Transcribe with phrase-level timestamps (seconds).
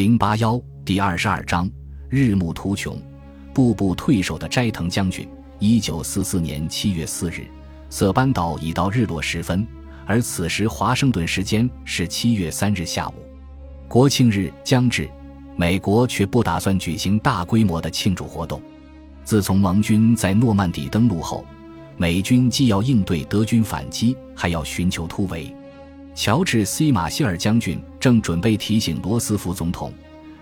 [0.00, 1.70] 零八幺第二十二章：
[2.08, 2.98] 日暮途穷，
[3.52, 5.28] 步步退守的斋藤将军。
[5.58, 7.46] 一九四四年七月四日，
[7.90, 9.66] 色班岛已到日落时分，
[10.06, 13.12] 而此时华盛顿时间是七月三日下午。
[13.88, 15.06] 国庆日将至，
[15.54, 18.58] 美国却不打算举行大规模的庆祝活动。
[19.22, 21.44] 自从盟军在诺曼底登陆后，
[21.98, 25.54] 美军既要应对德军反击，还要寻求突围。
[26.14, 29.92] 乔治 ·C· 马歇尔将军正准备提醒罗斯福总统，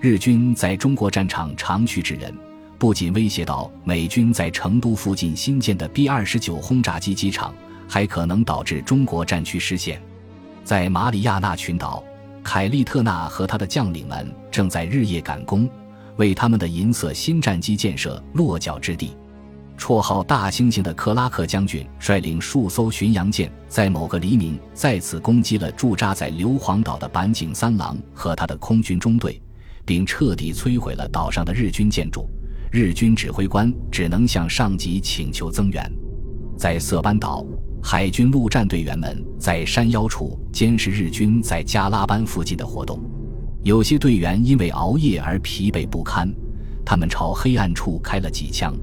[0.00, 2.32] 日军在中国战场长驱直入，
[2.78, 7.52] 不仅威胁到美军在成都附近新建的 B-29 轰炸机机场，
[7.88, 10.00] 还可能导致中国战区失陷。
[10.64, 12.02] 在马里亚纳群岛，
[12.42, 15.68] 凯利特纳和他的将领们正在日夜赶工，
[16.16, 19.16] 为他们的银色新战机建设落脚之地。
[19.76, 29.40] 绰号“大猩猩”的克拉克将军率领数艘巡洋舰，在某个黎明再次攻击了驻扎在硫磺岛的板井三郎和他的空军中队，
[29.84, 32.28] 并彻底摧毁了岛上的日军建筑。
[32.72, 35.92] 日军指挥官只能向上级请求增援。
[36.58, 37.46] 在色班岛，
[37.82, 42.98] 海军陆战队员们在山腰处监视日军在加拉班附近的活动。
[43.62, 46.32] 有些队员因为熬夜而疲惫不堪，
[46.84, 48.74] 他们朝黑暗处开了几枪。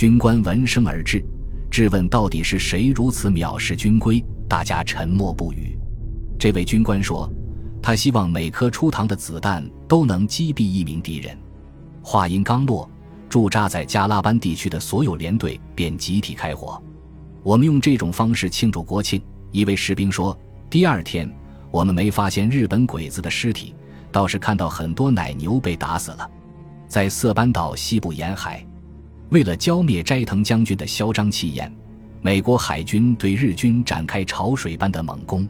[0.00, 1.22] 军官闻声而至，
[1.70, 4.24] 质问到底是谁如此藐视军规。
[4.48, 5.78] 大家沉默不语。
[6.38, 7.30] 这位军官说
[7.82, 11.36] ：“他希望每颗出膛的子弹都能击毙一名敌人。”
[12.00, 12.88] 话音刚落，
[13.28, 16.82] 驻扎在加拉班地区的所有连队便集体开火。
[17.42, 19.20] 我们用这种方式庆祝国庆。
[19.52, 20.34] 一位士兵说
[20.70, 21.30] ：“第二天，
[21.70, 23.74] 我们没发现日本鬼子的尸体，
[24.10, 26.26] 倒是看到很多奶牛被打死了。”
[26.88, 28.66] 在色班岛西部沿海。
[29.30, 31.72] 为了浇灭斋藤将军的嚣张气焰，
[32.20, 35.48] 美国海军对日军展开潮水般的猛攻。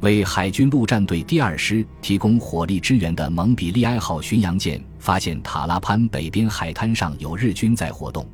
[0.00, 8.24] 为海军陆战队第二师提供火力支援的蒙彼利埃号巡洋舰发现塔拉潘北边海滩上有日军在活动，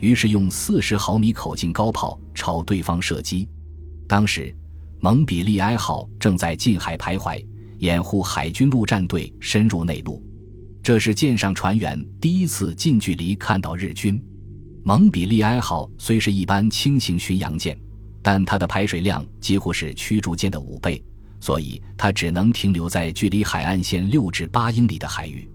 [0.00, 3.46] 于是用四十毫米口径高炮朝对方射击。
[4.08, 4.54] 当时，
[5.00, 7.44] 蒙彼利埃号正在近海徘徊，
[7.80, 10.24] 掩护海军陆战队深入内陆。
[10.82, 14.20] 这是舰上船员第一次近距离看到日军。
[14.84, 17.78] 蒙彼利埃号虽是一般轻型巡洋舰，
[18.20, 21.02] 但它的排水量几乎是驱逐舰的五倍，
[21.40, 25.48] 所以它只能停留在距离海岸线六至八英里的海域。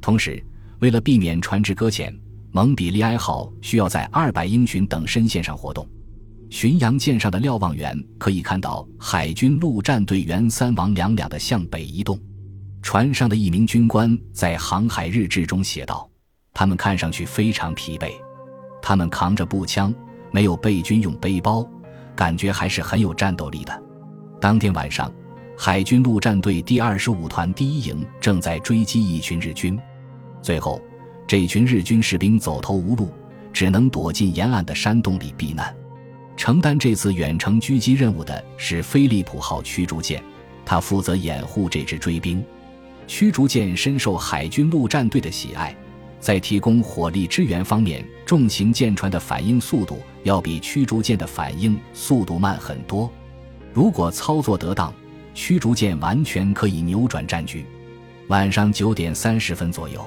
[0.00, 0.44] 同时，
[0.80, 2.12] 为了避免船只搁浅，
[2.50, 5.88] 蒙彼利埃号需要在二百英寻等深线上活动。
[6.50, 12.20] 巡洋舰上的瞭望员可以看到海军陆战队员三王两两的向北移动。
[12.82, 16.08] 船上的一名军官在航海日志中写道
[16.52, 18.12] ：“他们看上去非常疲惫，
[18.86, 19.94] 他们扛着步枪，
[20.30, 21.66] 没有备军用背包，
[22.14, 23.82] 感觉还是很有战斗力的。”
[24.38, 25.10] 当天晚上，
[25.56, 29.80] 海军陆战队第二十五团第一营正在追击一群日军，
[30.42, 30.78] 最后，
[31.26, 33.08] 这群日军士兵走投无路，
[33.54, 35.74] 只能躲进沿岸的山洞里避难。
[36.36, 40.22] 承担这次远程狙击任务的是飞利浦号驱逐舰，
[40.62, 42.44] 他负责掩护这支追兵。
[43.06, 45.74] 驱逐舰深受海军陆战队的喜爱，
[46.24, 53.12] 在提供火力支援方面，重型舰船的反应速度要比驱逐舰的反应速度慢很多。
[53.74, 54.90] 如果操作得当，
[55.34, 57.66] 驱逐舰完全可以扭转战局。
[58.28, 60.02] 晚上九点三十分左右，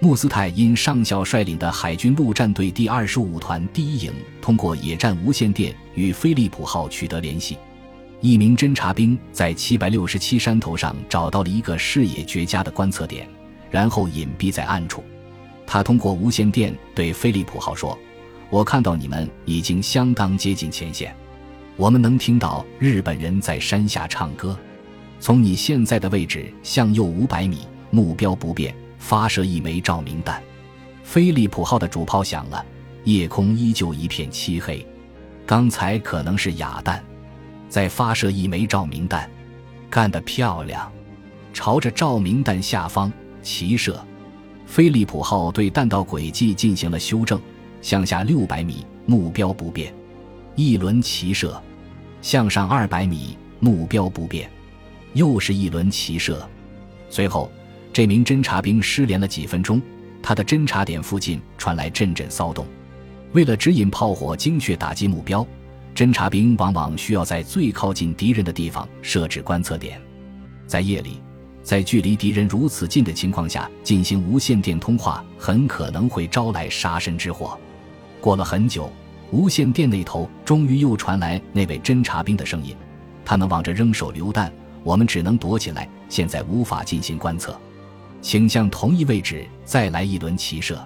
[0.00, 7.58] 穆斯泰因上校率领的海军陆战队第二十五团第一营通过野战无线电与飞利浦号取得联系。
[8.22, 13.28] 一名侦察兵在七百六十七山头上找到了一个视野绝佳的观测点，
[13.70, 15.04] 然后隐蔽在暗处。
[15.66, 17.98] 他通过无线电对飞利浦号说
[18.50, 21.14] ：“我看到你们已经相当接近前线，
[21.76, 24.56] 我们能听到日本人在山下唱歌。
[25.20, 30.42] 从你现在的位置向右五百米，目标不变，发射一枚照明弹。”
[31.02, 32.64] 飞利浦号的主炮响了，
[33.04, 34.86] 夜空依旧一片漆黑。
[35.46, 37.02] 刚才可能是哑弹。
[37.68, 39.28] 再发射一枚照明弹，
[39.90, 40.92] 干得漂亮！
[41.52, 44.00] 朝着照明弹下方齐射。
[44.66, 47.40] 飞利浦号对弹道轨迹进行了修正，
[47.80, 49.94] 向下六百米，目标不变。
[50.56, 51.60] 一轮齐射，
[52.22, 54.50] 向上二百米，目标不变。
[55.12, 56.48] 又是一轮齐射。
[57.08, 57.50] 随后，
[57.92, 59.80] 这名侦察兵失联了几分钟，
[60.22, 62.66] 他的侦察点附近传来阵阵骚动。
[63.32, 65.46] 为了指引炮火精确打击目标。
[65.94, 70.02] 侦察兵往往需要在最靠近敌人的地方设置观测点，
[70.66, 71.20] 在夜里，
[71.64, 77.58] 在距离敌人如此近的情况下进行无线电通话，很可能会招来杀身之祸。
[78.20, 78.92] 过了很久，
[79.30, 82.76] 无线电那头终于又传来那位侦察兵的声音
[83.24, 84.52] ：“他们往这扔手榴弹，
[84.82, 87.58] 我们只能躲起来，现在无法进行观测。”
[88.20, 90.78] 请向同一位置再来一轮齐射。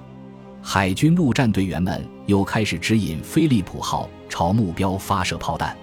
[0.63, 5.77] 海军陆战队员们又开始指引飞利浦号朝目标发射炮弹，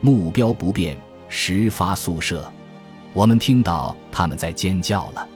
[0.00, 0.96] 目标不变，
[1.28, 2.44] 十发速射。
[3.14, 5.28] 我们听到他们在尖叫了，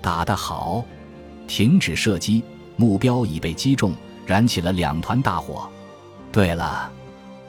[0.00, 0.84] 打得好！
[1.48, 2.42] 停止射击，
[2.76, 3.92] 目标已被击中，
[4.24, 5.68] 燃起了两团大火。
[6.30, 6.90] 对了，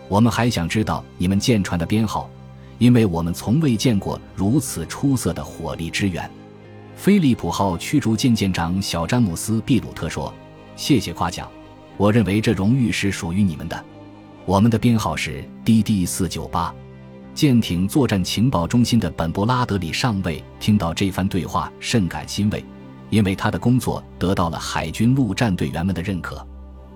[0.07, 2.27] 我们还想知道你们舰船的编号，
[2.79, 6.27] 因为我们从未见过如此出色的火力支援。
[6.95, 10.33] 飞利浦号驱逐舰舰长小詹姆斯·毕鲁特说
[10.75, 11.47] ：“谢谢夸奖，
[11.97, 13.85] 我认为这荣誉是属于你们的。
[14.45, 16.73] 我们的编号是 DD 四九八。”
[17.37, 22.65] 舰艇作战情报中心的本·布拉德里上尉听到这番对话，甚感欣慰，
[23.11, 26.43] 因为他的工作得到了海军陆战队员们的认可。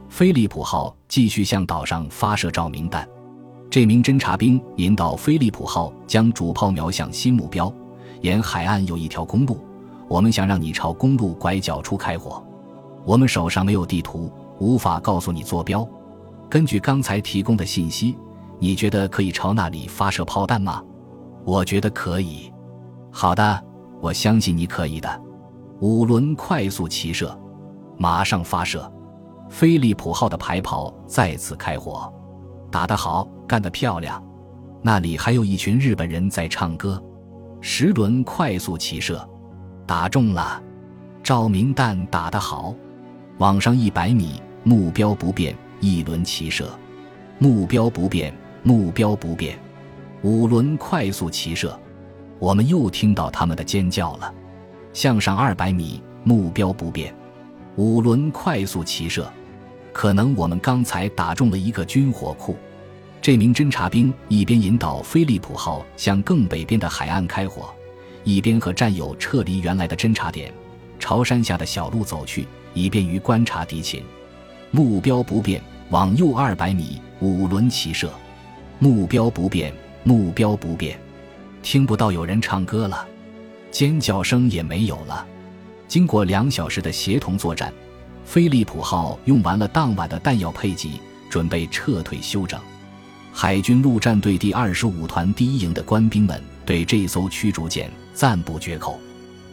[0.09, 3.07] 飞利浦号继续向岛上发射照明弹，
[3.69, 7.71] 这名侦察兵引导飞利浦号将主炮瞄向新目标。
[8.21, 9.59] 沿海岸有一条公路。
[10.07, 12.43] 我们想让你朝公路拐角处开火，
[13.05, 15.87] 我们手上没有地图，无法告诉你坐标。
[16.49, 18.17] 根据刚才提供的信息，
[18.61, 20.83] 你觉得可以朝那里发射炮弹吗？
[21.43, 22.53] 我觉得可以。
[23.11, 23.65] 好的，
[23.99, 25.21] 我相信你可以的。
[25.79, 27.35] 五轮快速齐射，
[27.97, 28.89] 马上发射。
[29.49, 32.13] 飞利浦号的排炮再次开火，
[32.69, 34.23] 打得好，干得漂亮。
[34.83, 37.03] 那里还有一群日本人在唱歌。
[37.61, 39.27] 十轮快速齐射。
[39.87, 40.61] 打中了，
[41.23, 42.75] 照明弹打得好，
[43.39, 46.69] 往上一百米，目标不变，一轮齐射，
[47.39, 48.31] 目标不变，
[48.63, 49.57] 目标不变，
[50.21, 51.77] 五轮快速齐射，
[52.37, 54.31] 我们又听到他们的尖叫了，
[54.93, 57.13] 向上二百米，目标不变，
[57.75, 59.27] 五轮快速齐射，
[59.91, 62.55] 可能我们刚才打中了一个军火库，
[63.19, 67.69] 这名侦察兵一边引导飞利浦号向更北边的海岸开火。
[68.23, 70.53] 一边和战友撤离原来的侦察点，
[70.99, 74.03] 朝山下的小路走去，以便于观察敌情。
[74.69, 75.59] 目标不变，
[75.89, 78.11] 往右二百米，五轮齐射。
[78.83, 79.71] 目标不变，
[80.03, 80.99] 目标不变。
[81.61, 83.07] 听不到有人唱歌了，
[83.69, 85.23] 尖叫声也没有了。
[85.87, 87.71] 经过两小时的协同作战，
[88.25, 90.99] 飞利浦号用完了当晚的弹药配给，
[91.29, 92.59] 准备撤退休整。
[93.31, 97.87] 海军陆战队第二十五团第一营的官兵们对这艘驱逐舰。
[98.15, 98.99] 赞不绝口，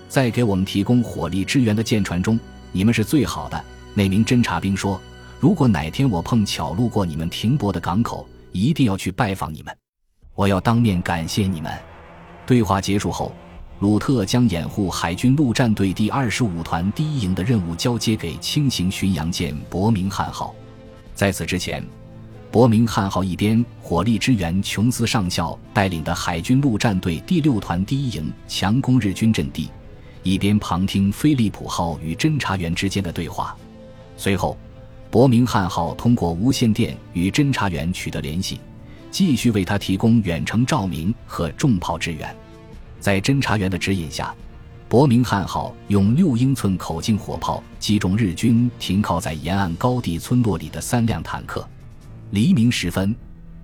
[0.09, 2.41] 在给我们提供火力支援的舰船中，
[2.73, 3.65] 你们是最好的。
[3.93, 4.99] 那名侦察兵说
[5.39, 9.77] ：“如果哪天我碰巧路过你们停泊的港口，一定要去拜访你们，
[10.35, 11.73] 我要当面感谢你们。”
[12.47, 13.33] 对话结束后，
[13.81, 20.55] 鲁特将掩护海军陆战队第二十五团第一营的任务交接给轻型巡洋舰伯明翰号。
[21.15, 21.85] 在此之前。
[22.51, 29.69] 伯明翰号一边火力支援琼斯上校带领的海军陆战队第六团第一营强攻日军阵地，
[30.23, 33.55] 一边旁听飞利浦号与侦察员之间的对话。
[34.17, 34.57] 随后，
[35.11, 38.61] 伯明翰号通过无线电与侦察员取得联系，
[39.11, 42.35] 继续为他提供远程照明和重炮支援。
[43.01, 44.35] 在侦察员的指引下，
[44.87, 51.67] 伯明翰号用六英寸口径火炮击中日军停靠在沿岸高地村落里的三辆坦克。
[52.33, 53.17] 黎明时分，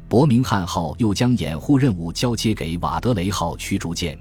[0.09, 4.19] 伯明翰号又将掩护任务交接给瓦德雷号驱逐舰，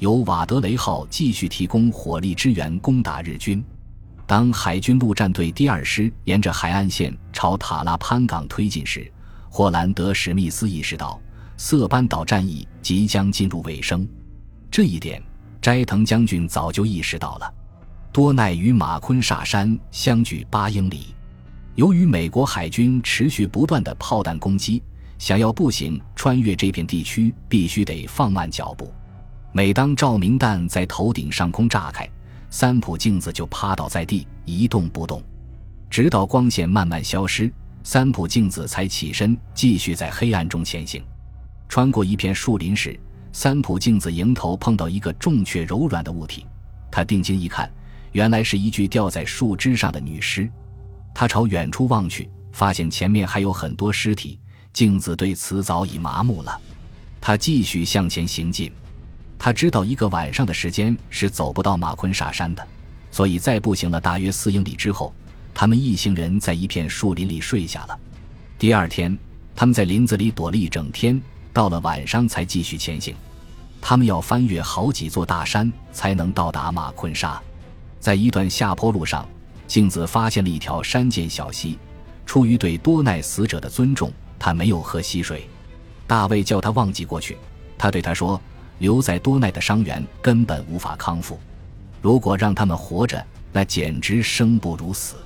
[0.00, 3.64] 由瓦德雷号继续提供火力支援攻打日军。
[4.28, 9.10] 当海军陆战队第二师沿着海岸线朝塔拉潘港推进时，
[9.48, 11.18] 霍兰德·史密斯意识到
[11.56, 14.06] 色班岛战役即将进入尾声。
[14.70, 15.22] 这一点，
[15.62, 17.54] 斋藤将军早就意识到了。
[18.12, 21.14] 多奈与马昆沙山相距八英里。
[21.74, 24.82] 由于美国海军持续不断的炮弹攻击，
[25.16, 28.92] 想要步行穿越这片地区，必须得放慢脚步。
[29.52, 32.06] 每当照明弹在头顶上空炸开，
[32.50, 35.22] 三浦镜子就趴倒在地一动不动，
[35.90, 37.52] 直到光线慢慢消失，
[37.82, 41.02] 三浦镜子才起身继续在黑暗中前行。
[41.68, 42.98] 穿过一片树林时，
[43.32, 46.46] 三浦镜子迎头碰到一个重却柔软的物体，
[46.90, 47.70] 他定睛一看，
[48.12, 50.50] 原来是一具吊在树枝上的女尸。
[51.14, 54.38] 他朝远处望去，发现前面还有很多尸体。
[54.72, 56.60] 镜子对此早已麻木了。
[57.20, 58.72] 他继续向前行进。
[59.38, 62.66] 他知道一个晚上的时间是走不到马昆沙山的，
[63.10, 65.14] 所以在步行了大约四英里之后，
[65.54, 67.98] 他们一行人在一片树林里睡下了。
[68.58, 69.16] 第二天，
[69.54, 71.20] 他们在林子里躲了一整天，
[71.52, 73.14] 到了晚上才继续前行。
[73.80, 77.40] 他们要翻越好几座大山才能到达马昆沙，
[78.00, 79.26] 在一段下坡路上。
[79.68, 81.78] 镜子发现了一条山涧小溪，
[82.24, 85.46] 出于对多奈死者的尊重，他没有喝溪水。
[86.06, 87.36] 大卫叫他忘记过去，
[87.76, 88.40] 他对他说
[88.78, 91.38] ：“留在多奈的伤员根本无法康复。”
[92.00, 95.16] 如果让他们活着，那简直生不如死。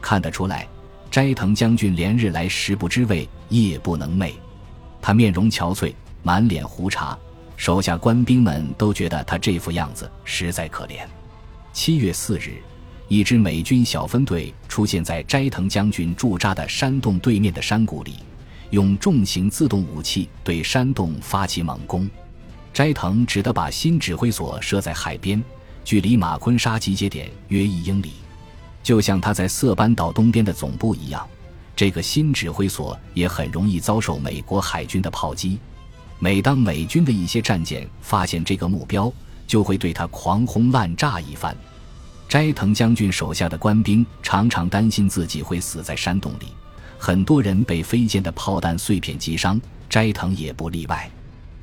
[0.00, 0.68] 看得出来，
[1.10, 4.32] 斋藤将军连日来食不知味，夜不能寐。
[5.00, 7.16] 他面容憔悴，满脸胡茬，
[7.56, 11.06] 手下官兵们都觉得他这副样子实在可怜。
[11.72, 12.60] 七月四日，
[13.08, 18.16] 一支美军小分队出现在斋藤将军驻扎的山洞对面的山谷里，
[18.70, 22.08] 用重型自动武器对山洞发起猛攻。
[22.72, 25.42] 斋藤只得把新指挥所设在海边，
[25.84, 28.12] 距离马昆沙集结点约一英里。
[28.82, 31.26] 就像他在色班岛东边的总部一样，
[31.76, 35.58] 这个新指挥所也很容易遭受美国海军的炮击。
[36.18, 39.12] 每当美军的一些战舰发现这个目标，
[39.46, 41.54] 就会对他狂轰滥炸一番。
[42.28, 46.46] 斋藤将军手下的官兵常常担心自己会死在山洞里，
[46.96, 49.60] 很多人被飞溅的炮弹碎片击伤，
[49.90, 51.10] 斋藤也不例外。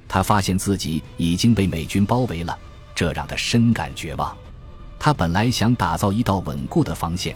[0.10, 2.58] 他发现自己已经被美军包围了，
[2.94, 4.36] 这让他深感绝望。
[5.00, 7.34] 他本来想打造一道稳固的防线，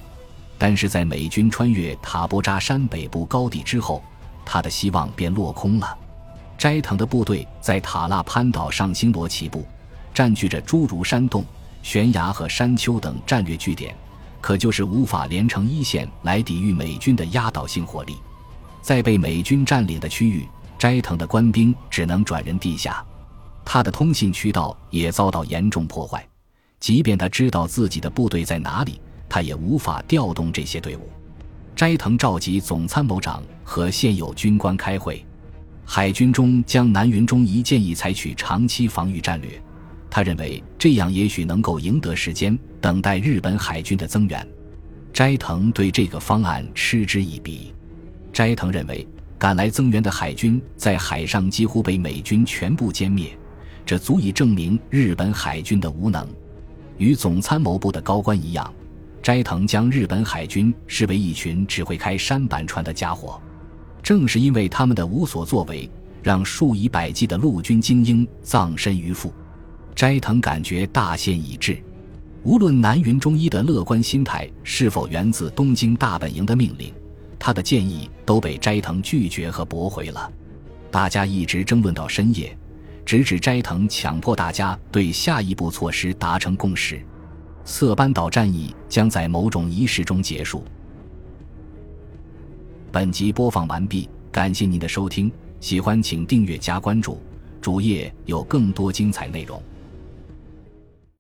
[0.57, 4.03] 但是在美军穿越塔波扎山北部高地之后，
[4.43, 5.97] 他的希望便落空了。
[6.57, 9.65] 斋藤的部队在塔拉潘岛上星罗棋布，
[10.13, 11.45] 占据着诸如山洞、
[11.81, 13.95] 悬崖和山丘等战略据点，
[14.41, 18.17] 可就是无法连成一线来抵御美军的压倒性火力。
[18.81, 20.47] 在被美军占领的区域，
[20.83, 23.01] 斋藤的官兵只能转人地下，
[23.63, 26.27] 他的通信渠道也遭到严重破坏。
[26.77, 28.99] 即便他知道自己的部队在哪里，
[29.29, 31.09] 他也无法调动这些队伍。
[31.73, 35.25] 斋藤召集总参谋长和现有军官开会。
[35.85, 39.51] 海军中将南云忠一建议采取长期防御战略，
[40.09, 44.45] 他认为这样也许能够赢得时间，等待日本海军的增援。
[45.13, 47.73] 斋藤对这个方案嗤之以鼻。
[48.33, 49.07] 斋藤认为，
[49.43, 53.38] 赶来增援的海军在海上几乎被美军全部歼灭，
[53.85, 56.25] 这足以证明日本海军的无能。
[56.97, 58.73] 与总参谋部的高官一样，
[59.21, 63.38] 斋藤将日本海军视为一群只会开舢板船的家伙。
[64.01, 69.29] 正是因为他们的无所作为，让数以百计的陆军精英葬身鱼腹。
[69.93, 71.77] 斋藤感觉大限已至。
[72.43, 76.93] 无论南云忠一的乐观心态是否源自东京大本营的命令，
[77.45, 80.31] 他的建议都被斋藤拒绝和驳回了。
[80.89, 82.57] 大家一直争论到深夜。
[83.05, 87.05] 直至斋藤强迫大家对下一步措施达成共识，
[87.65, 90.63] 色班岛战役将在某种仪式中结束。
[92.93, 97.21] 本集播放完毕，感谢您的收听，喜欢请订阅加关注，
[97.59, 99.62] 主页有更多精彩内容。